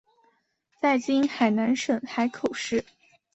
[0.81, 2.83] 在今海南省海口市。